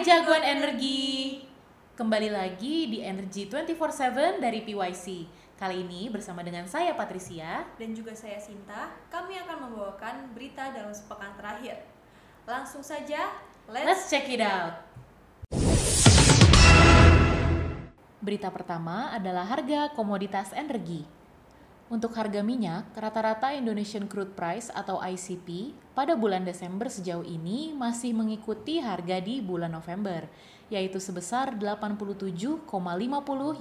[0.00, 1.44] Hai jagoan energi.
[1.92, 5.28] Kembali lagi di Energy 24/7 dari PYC.
[5.60, 7.68] Kali ini bersama dengan saya Patricia.
[7.76, 11.84] dan juga saya Sinta, kami akan membawakan berita dalam sepekan terakhir.
[12.48, 13.28] Langsung saja,
[13.68, 14.88] let's, Let's check it out.
[18.24, 21.19] Berita pertama adalah harga komoditas energi.
[21.90, 28.14] Untuk harga minyak, rata-rata Indonesian Crude Price atau ICP pada bulan Desember sejauh ini masih
[28.14, 30.30] mengikuti harga di bulan November,
[30.70, 32.62] yaitu sebesar 87,50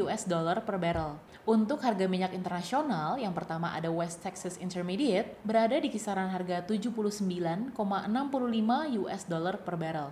[0.00, 1.20] US dollar per barrel.
[1.44, 7.76] Untuk harga minyak internasional, yang pertama ada West Texas Intermediate, berada di kisaran harga 79,65
[9.04, 10.08] US dollar per barrel.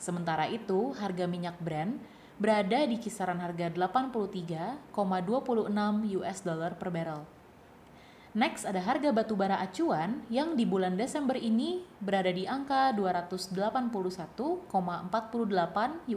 [0.00, 2.00] Sementara itu, harga minyak Brent
[2.34, 4.90] berada di kisaran harga 83,26
[6.18, 7.22] US dollar per barrel.
[8.34, 14.66] Next ada harga batu bara acuan yang di bulan Desember ini berada di angka 281,48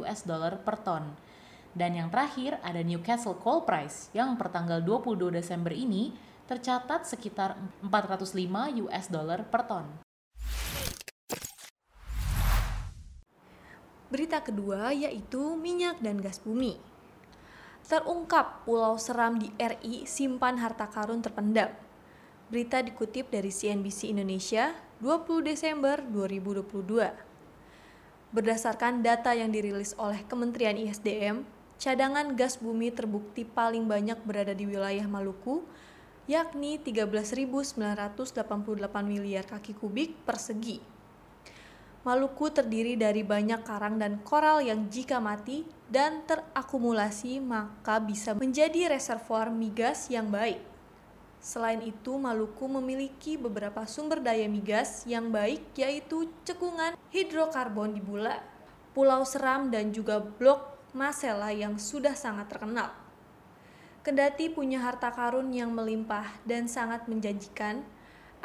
[0.02, 1.14] US dollar per ton.
[1.78, 6.10] Dan yang terakhir ada Newcastle Coal Price yang pertanggal 22 Desember ini
[6.50, 7.54] tercatat sekitar
[7.86, 8.34] 405
[8.90, 10.07] US dollar per ton.
[14.08, 16.80] Berita kedua yaitu minyak dan gas bumi.
[17.84, 21.72] Terungkap pulau seram di RI simpan harta karun terpendam.
[22.48, 24.72] Berita dikutip dari CNBC Indonesia
[25.04, 27.12] 20 Desember 2022.
[28.32, 31.44] Berdasarkan data yang dirilis oleh Kementerian ISDM,
[31.76, 35.64] cadangan gas bumi terbukti paling banyak berada di wilayah Maluku,
[36.32, 37.76] yakni 13.988
[39.04, 40.97] miliar kaki kubik persegi.
[42.06, 48.94] Maluku terdiri dari banyak karang dan koral yang jika mati dan terakumulasi maka bisa menjadi
[48.94, 50.62] reservoir migas yang baik.
[51.38, 58.42] Selain itu, Maluku memiliki beberapa sumber daya migas yang baik yaitu cekungan hidrokarbon di Bula,
[58.92, 62.90] Pulau Seram dan juga blok Masela yang sudah sangat terkenal.
[64.02, 67.84] Kendati punya harta karun yang melimpah dan sangat menjanjikan,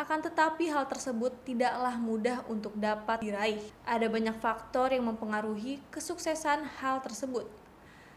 [0.02, 3.62] akan tetapi hal tersebut tidaklah mudah untuk dapat diraih.
[3.86, 7.46] Ada banyak faktor yang mempengaruhi kesuksesan hal tersebut,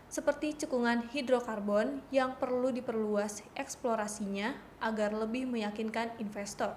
[0.10, 6.74] seperti cekungan hidrokarbon yang perlu diperluas eksplorasinya agar lebih meyakinkan investor.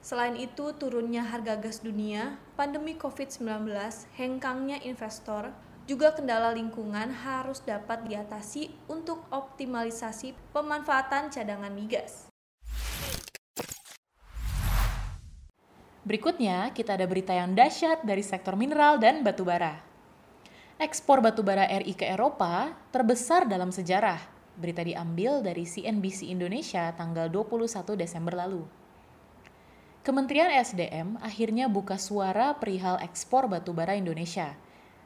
[0.00, 3.68] Selain itu, turunnya harga gas dunia, pandemi COVID-19,
[4.16, 5.52] hengkangnya investor,
[5.84, 12.29] juga kendala lingkungan harus dapat diatasi untuk optimalisasi pemanfaatan cadangan migas.
[16.00, 19.84] Berikutnya, kita ada berita yang dahsyat dari sektor mineral dan batu bara.
[20.80, 24.16] Ekspor batu bara RI ke Eropa terbesar dalam sejarah.
[24.56, 28.64] Berita diambil dari CNBC Indonesia tanggal 21 Desember lalu.
[30.00, 34.56] Kementerian SDM akhirnya buka suara perihal ekspor batu bara Indonesia.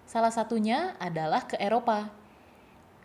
[0.06, 2.14] Salah satunya adalah ke Eropa.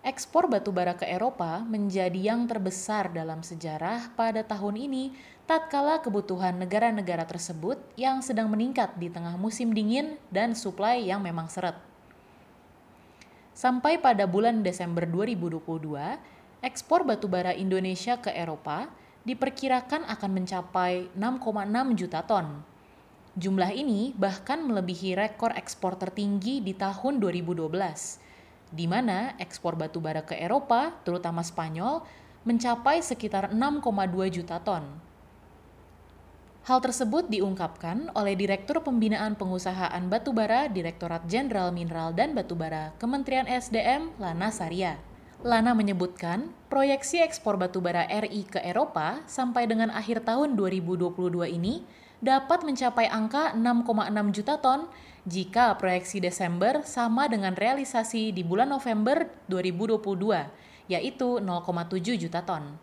[0.05, 5.17] Ekspor batu bara ke Eropa menjadi yang terbesar dalam sejarah pada tahun ini
[5.49, 11.49] tatkala kebutuhan negara-negara tersebut yang sedang meningkat di tengah musim dingin dan suplai yang memang
[11.49, 11.73] seret.
[13.57, 15.97] Sampai pada bulan Desember 2022,
[16.61, 18.93] ekspor batubara Indonesia ke Eropa
[19.25, 22.61] diperkirakan akan mencapai 6,6 juta ton.
[23.33, 27.73] Jumlah ini bahkan melebihi rekor ekspor tertinggi di tahun 2012,
[28.69, 32.05] di mana ekspor batubara ke Eropa, terutama Spanyol,
[32.45, 35.08] mencapai sekitar 6,2 juta ton.
[36.67, 44.11] Hal tersebut diungkapkan oleh Direktur Pembinaan Pengusahaan Batubara Direktorat Jenderal Mineral dan Batubara Kementerian SDM
[44.19, 44.99] Lana Saria.
[45.39, 51.15] Lana menyebutkan, proyeksi ekspor batubara RI ke Eropa sampai dengan akhir tahun 2022
[51.55, 51.87] ini
[52.19, 54.91] dapat mencapai angka 6,6 juta ton
[55.23, 62.75] jika proyeksi Desember sama dengan realisasi di bulan November 2022, yaitu 0,7 juta ton.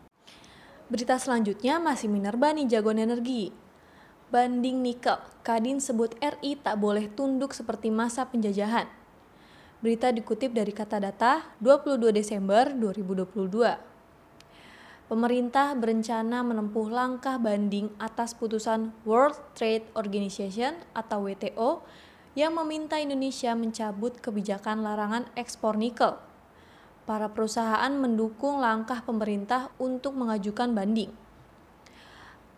[0.89, 3.66] Berita selanjutnya masih Minerba nih jagoan energi.
[4.27, 8.91] Banding nikel, Kadin sebut RI tak boleh tunduk seperti masa penjajahan.
[9.79, 13.79] Berita dikutip dari kata data 22 Desember 2022.
[15.07, 21.87] Pemerintah berencana menempuh langkah banding atas putusan World Trade Organization atau WTO
[22.35, 26.19] yang meminta Indonesia mencabut kebijakan larangan ekspor nikel.
[27.07, 31.15] Para perusahaan mendukung langkah pemerintah untuk mengajukan banding.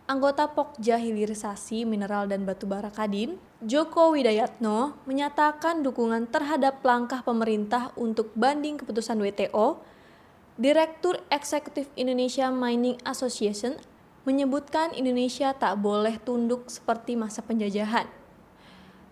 [0.08, 8.32] Anggota Pokja Hilirisasi Mineral dan Batubara Kadin, Joko Widayatno, menyatakan dukungan terhadap langkah pemerintah untuk
[8.32, 9.84] banding keputusan WTO.
[10.56, 13.76] Direktur Eksekutif Indonesia Mining Association
[14.24, 18.08] menyebutkan Indonesia tak boleh tunduk seperti masa penjajahan.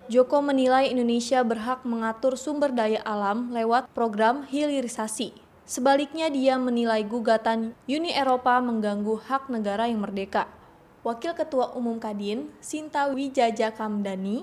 [0.08, 5.36] Joko menilai Indonesia berhak mengatur sumber daya alam lewat program hilirisasi.
[5.68, 10.48] Sebaliknya dia menilai gugatan Uni Eropa mengganggu hak negara yang merdeka.
[11.06, 14.42] Wakil Ketua Umum Kadin, Sinta Wijaja Kamdani,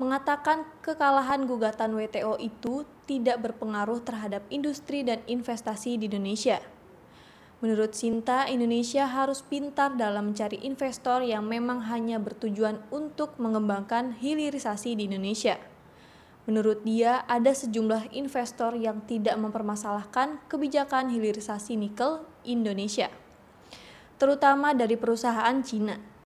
[0.00, 6.64] mengatakan kekalahan gugatan WTO itu tidak berpengaruh terhadap industri dan investasi di Indonesia.
[7.60, 14.96] Menurut Sinta, Indonesia harus pintar dalam mencari investor yang memang hanya bertujuan untuk mengembangkan hilirisasi
[14.96, 15.60] di Indonesia.
[16.48, 23.12] Menurut dia, ada sejumlah investor yang tidak mempermasalahkan kebijakan hilirisasi nikel Indonesia,
[24.18, 26.18] terutama dari perusahaan Cina.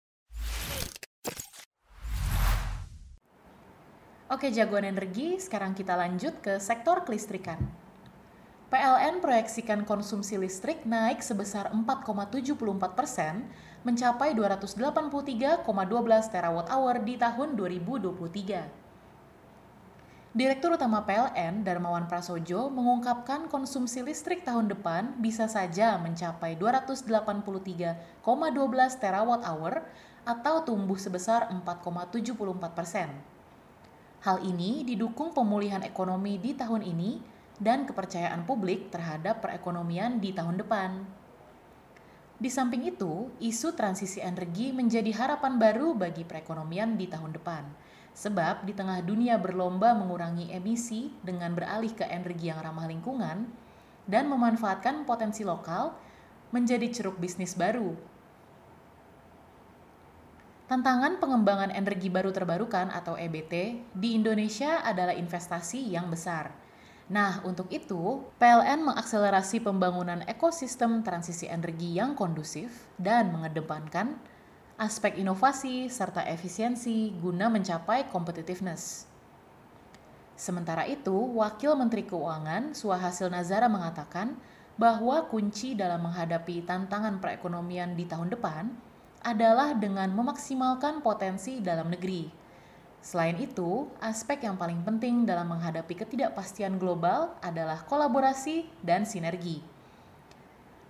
[4.33, 7.61] Oke, jagoan energi, sekarang kita lanjut ke sektor kelistrikan.
[8.73, 12.57] PLN proyeksikan konsumsi listrik naik sebesar 4,74
[12.97, 13.45] persen,
[13.85, 15.69] mencapai 283,12
[16.33, 18.82] terawatt hour di tahun 2023.
[20.33, 28.25] Direktur Utama PLN, Darmawan Prasojo, mengungkapkan konsumsi listrik tahun depan bisa saja mencapai 283,12
[28.97, 29.85] terawatt hour
[30.25, 32.33] atau tumbuh sebesar 4,74
[32.73, 33.13] persen.
[34.25, 37.21] Hal ini didukung pemulihan ekonomi di tahun ini
[37.61, 41.05] dan kepercayaan publik terhadap perekonomian di tahun depan.
[42.41, 47.93] Di samping itu, isu transisi energi menjadi harapan baru bagi perekonomian di tahun depan.
[48.13, 53.49] Sebab di tengah dunia berlomba mengurangi emisi dengan beralih ke energi yang ramah lingkungan
[54.05, 55.97] dan memanfaatkan potensi lokal
[56.53, 57.97] menjadi ceruk bisnis baru.
[60.69, 66.53] Tantangan pengembangan energi baru terbarukan atau EBT di Indonesia adalah investasi yang besar–
[67.13, 74.17] Nah, untuk itu, PLN mengakselerasi pembangunan ekosistem transisi energi yang kondusif dan mengedepankan
[74.81, 79.09] aspek inovasi serta efisiensi guna mencapai competitiveness.
[80.37, 84.35] Sementara itu, Wakil Menteri Keuangan Suhasil Nazara mengatakan
[84.81, 88.73] bahwa kunci dalam menghadapi tantangan perekonomian di tahun depan
[89.23, 92.43] adalah dengan memaksimalkan potensi dalam negeri
[93.03, 99.59] Selain itu, aspek yang paling penting dalam menghadapi ketidakpastian global adalah kolaborasi dan sinergi.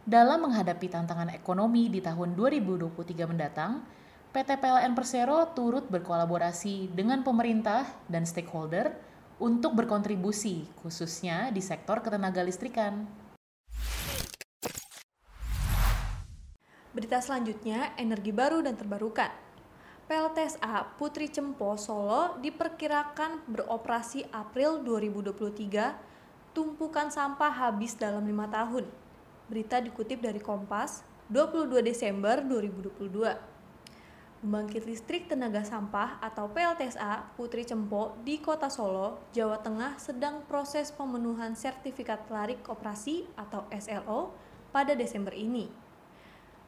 [0.03, 3.87] Dalam menghadapi tantangan ekonomi di tahun 2023 mendatang,
[4.35, 8.99] PT PLN Persero turut berkolaborasi dengan pemerintah dan stakeholder
[9.39, 13.07] untuk berkontribusi, khususnya di sektor ketenaga listrikan.
[16.91, 19.31] Berita selanjutnya, energi baru dan terbarukan.
[20.11, 29.02] PLTSA Putri Cempo Solo diperkirakan beroperasi April 2023, tumpukan sampah habis dalam lima tahun.
[29.53, 33.37] Berita dikutip dari Kompas, 22 Desember 2022.
[34.41, 40.89] Pembangkit listrik tenaga sampah atau PLTSA Putri Cempo di Kota Solo, Jawa Tengah sedang proses
[40.89, 44.33] pemenuhan sertifikat larik operasi atau SLO
[44.73, 45.69] pada Desember ini.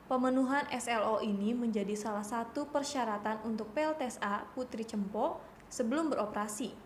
[0.05, 5.41] Pemenuhan SLO ini menjadi salah satu persyaratan untuk PLTSA Putri Cempo
[5.73, 6.77] sebelum beroperasi.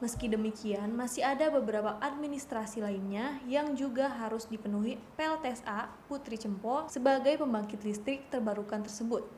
[0.00, 7.36] Meski demikian, masih ada beberapa administrasi lainnya yang juga harus dipenuhi PLTSA Putri Cempo sebagai
[7.36, 9.28] pembangkit listrik terbarukan tersebut.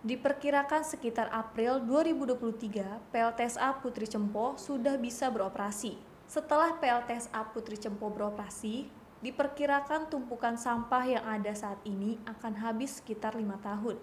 [0.00, 6.00] Diperkirakan sekitar April 2023, PLTSA Putri Cempo sudah bisa beroperasi.
[6.24, 8.88] Setelah PLTSA Putri Cempo beroperasi,
[9.20, 14.00] Diperkirakan tumpukan sampah yang ada saat ini akan habis sekitar lima tahun.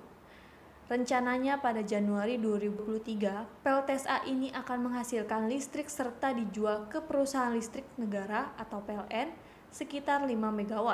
[0.87, 8.55] Rencananya pada Januari 2023, PLTSA ini akan menghasilkan listrik serta dijual ke perusahaan listrik negara
[8.55, 9.35] atau PLN
[9.67, 10.87] sekitar 5 MW.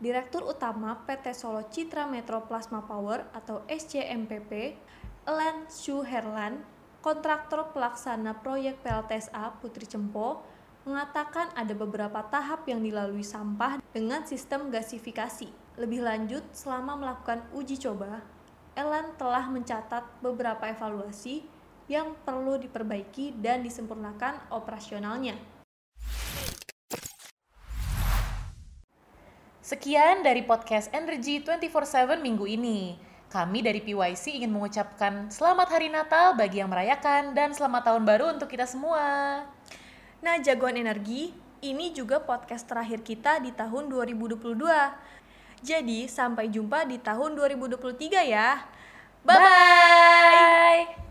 [0.00, 4.80] Direktur Utama PT Solo Citra Metro Plasma Power atau SCMPP,
[5.28, 6.64] Elan Shu Herlan,
[7.04, 10.40] kontraktor pelaksana proyek PLTSA Putri Cempo,
[10.88, 15.52] mengatakan ada beberapa tahap yang dilalui sampah dengan sistem gasifikasi.
[15.76, 18.24] Lebih lanjut, selama melakukan uji coba,
[18.78, 21.42] Elan telah mencatat beberapa evaluasi
[21.90, 25.34] yang perlu diperbaiki dan disempurnakan operasionalnya.
[29.58, 32.94] Sekian dari podcast Energy 24/7 minggu ini.
[33.26, 38.38] Kami dari PYC ingin mengucapkan selamat hari Natal bagi yang merayakan dan selamat tahun baru
[38.38, 39.42] untuk kita semua.
[40.22, 41.34] Nah, jagoan energi,
[41.66, 45.18] ini juga podcast terakhir kita di tahun 2022.
[45.62, 48.62] Jadi, sampai jumpa di tahun 2023 ya.
[49.26, 50.96] Bye-bye!
[50.96, 51.07] Bye.